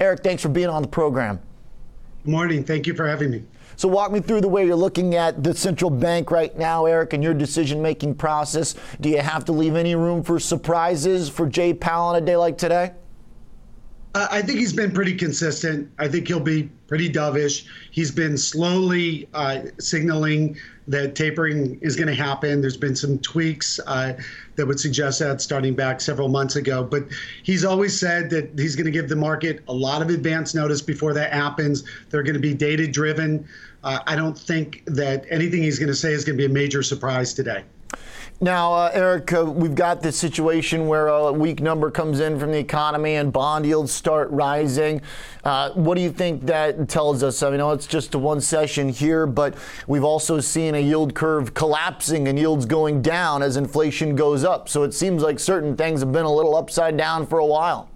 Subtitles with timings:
[0.00, 1.38] Eric, thanks for being on the program.
[2.24, 2.64] Good morning.
[2.64, 3.44] Thank you for having me.
[3.76, 7.12] So, walk me through the way you're looking at the central bank right now, Eric,
[7.12, 8.74] and your decision making process.
[9.00, 12.34] Do you have to leave any room for surprises for Jay Powell on a day
[12.34, 12.90] like today?
[14.14, 15.90] I think he's been pretty consistent.
[15.98, 17.66] I think he'll be pretty dovish.
[17.90, 20.56] He's been slowly uh, signaling
[20.86, 22.60] that tapering is going to happen.
[22.60, 24.12] There's been some tweaks uh,
[24.54, 26.84] that would suggest that starting back several months ago.
[26.84, 27.06] But
[27.42, 30.80] he's always said that he's going to give the market a lot of advance notice
[30.80, 31.82] before that happens.
[32.10, 33.48] They're going to be data driven.
[33.82, 36.54] Uh, I don't think that anything he's going to say is going to be a
[36.54, 37.64] major surprise today.
[38.40, 42.50] Now, uh, Eric, uh, we've got this situation where a weak number comes in from
[42.50, 45.02] the economy and bond yields start rising.
[45.44, 47.44] Uh, what do you think that tells us?
[47.44, 49.54] I mean, know it's just one session here, but
[49.86, 54.68] we've also seen a yield curve collapsing and yields going down as inflation goes up.
[54.68, 57.88] So it seems like certain things have been a little upside down for a while.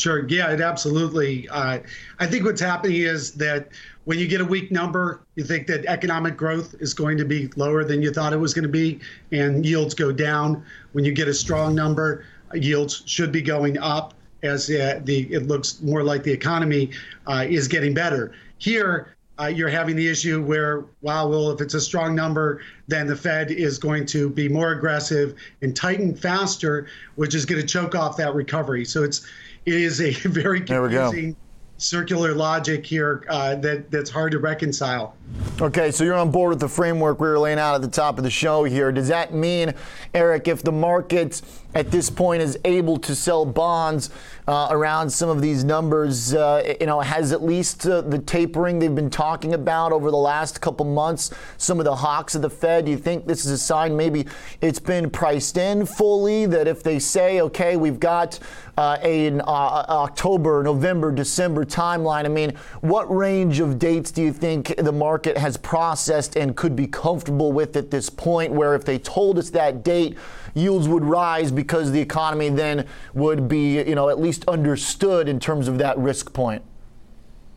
[0.00, 0.26] Sure.
[0.28, 1.46] Yeah, it absolutely.
[1.50, 1.80] Uh,
[2.18, 3.68] I think what's happening is that
[4.04, 7.48] when you get a weak number, you think that economic growth is going to be
[7.56, 8.98] lower than you thought it was going to be,
[9.30, 10.64] and yields go down.
[10.92, 15.48] When you get a strong number, yields should be going up as uh, the it
[15.48, 16.92] looks more like the economy
[17.26, 18.32] uh, is getting better.
[18.56, 23.06] Here, uh, you're having the issue where, wow, well, if it's a strong number, then
[23.06, 27.66] the Fed is going to be more aggressive and tighten faster, which is going to
[27.66, 28.84] choke off that recovery.
[28.84, 29.26] So it's
[29.66, 31.36] it is a very confusing
[31.78, 35.14] circular logic here uh, that that's hard to reconcile.
[35.60, 38.16] Okay, so you're on board with the framework we were laying out at the top
[38.16, 38.90] of the show here.
[38.90, 39.74] Does that mean,
[40.14, 41.42] Eric, if the market
[41.74, 44.10] at this point is able to sell bonds
[44.48, 48.78] uh, around some of these numbers, uh, you know, has at least uh, the tapering
[48.78, 52.50] they've been talking about over the last couple months, some of the hawks of the
[52.50, 54.26] Fed, do you think this is a sign maybe
[54.60, 58.38] it's been priced in fully that if they say, okay, we've got
[58.76, 64.32] uh, an uh, October, November, December timeline, I mean, what range of dates do you
[64.32, 68.84] think the market has processed and could be comfortable with at this point where if
[68.84, 70.16] they told us that date,
[70.54, 75.38] yields would rise because the economy then would be, you know, at least understood in
[75.38, 76.62] terms of that risk point?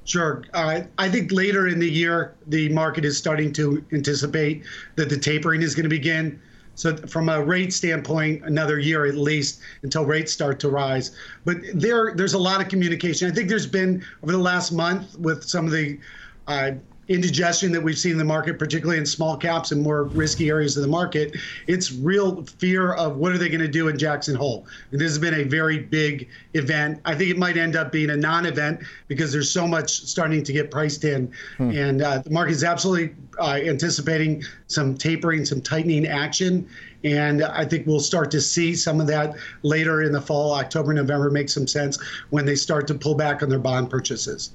[0.05, 0.43] Sure.
[0.53, 4.63] Uh, I think later in the year, the market is starting to anticipate
[4.95, 6.41] that the tapering is going to begin.
[6.75, 11.15] So, from a rate standpoint, another year at least until rates start to rise.
[11.45, 13.29] But there, there's a lot of communication.
[13.29, 15.99] I think there's been over the last month with some of the
[16.47, 16.71] uh,
[17.07, 20.77] indigestion that we've seen in the market, particularly in small caps and more risky areas
[20.77, 21.35] of the market,
[21.67, 24.65] it's real fear of what are they going to do in Jackson Hole.
[24.91, 27.01] And this has been a very big event.
[27.05, 30.53] I think it might end up being a non-event because there's so much starting to
[30.53, 31.71] get priced in, hmm.
[31.71, 36.67] and uh, the market is absolutely uh, anticipating some tapering, some tightening action.
[37.03, 40.53] And I think we'll start to see some of that later in the fall.
[40.53, 41.99] October, November makes some sense
[42.29, 44.51] when they start to pull back on their bond purchases.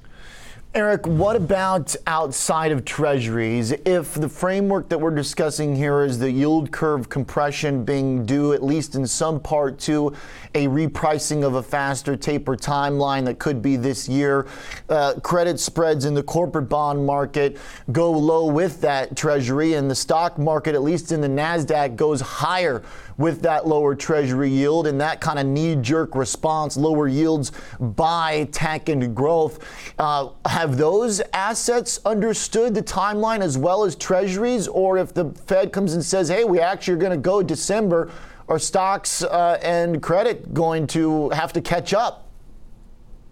[0.74, 3.72] Eric, what about outside of treasuries?
[3.72, 8.62] If the framework that we're discussing here is the yield curve compression being due, at
[8.62, 10.12] least in some part, to
[10.54, 14.46] a repricing of a faster taper timeline that could be this year,
[14.90, 17.56] uh, credit spreads in the corporate bond market
[17.90, 22.20] go low with that treasury, and the stock market, at least in the NASDAQ, goes
[22.20, 22.82] higher
[23.18, 28.48] with that lower treasury yield and that kind of knee jerk response, lower yields by
[28.52, 29.58] tech and growth.
[29.98, 34.68] Uh, have those assets understood the timeline as well as treasuries?
[34.68, 38.10] Or if the Fed comes and says, hey, we actually are going to go December,
[38.48, 42.28] are stocks uh, and credit going to have to catch up?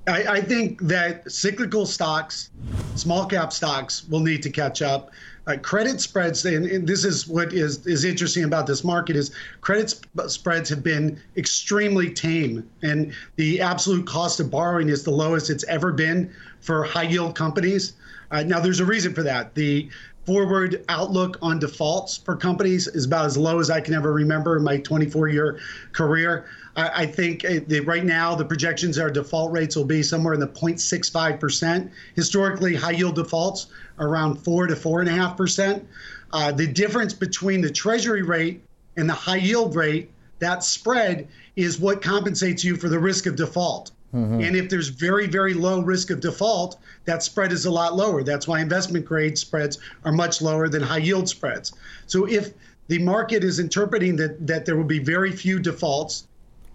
[0.08, 2.50] I, I, think that cyclical stocks,
[2.94, 5.10] small cap stocks, will need to catch up.
[5.46, 9.30] Uh, credit spreads, and, and, this is what is is interesting about this market is
[9.60, 15.10] credit sp- spreads have been extremely tame, and the absolute cost of borrowing is the
[15.10, 16.28] lowest it's ever been
[16.60, 17.92] for high yield companies.
[18.32, 19.54] Uh, now, there's a reason for that.
[19.54, 19.88] The
[20.26, 24.56] forward outlook on defaults for companies is about as low as I can ever remember
[24.56, 25.60] in my 24 year
[25.92, 26.46] career.
[26.74, 30.40] I, I think uh, right now the projections are default rates will be somewhere in
[30.40, 31.90] the 0.65%.
[32.14, 33.68] Historically, high yield defaults
[34.00, 35.84] around 4 to 4.5%.
[36.32, 38.62] Uh, the difference between the treasury rate
[38.96, 43.36] and the high yield rate, that spread is what compensates you for the risk of
[43.36, 43.92] default.
[44.16, 44.40] Mm-hmm.
[44.40, 48.22] And if there's very, very low risk of default, that spread is a lot lower.
[48.22, 51.74] That's why investment grade spreads are much lower than high yield spreads.
[52.06, 52.54] So if
[52.88, 56.26] the market is interpreting that, that there will be very few defaults,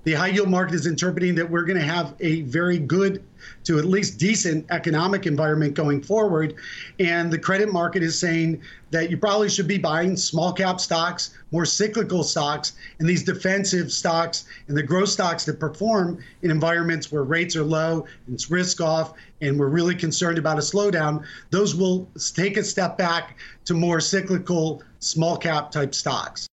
[0.03, 3.23] the high yield market is interpreting that we're going to have a very good
[3.63, 6.55] to at least decent economic environment going forward.
[6.99, 8.61] And the credit market is saying
[8.91, 13.91] that you probably should be buying small cap stocks, more cyclical stocks, and these defensive
[13.91, 18.49] stocks and the growth stocks that perform in environments where rates are low and it's
[18.49, 21.23] risk off and we're really concerned about a slowdown.
[21.51, 26.47] Those will take a step back to more cyclical small cap type stocks.